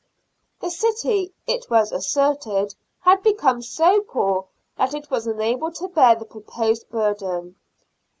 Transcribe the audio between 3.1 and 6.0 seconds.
become so poor that it was unable to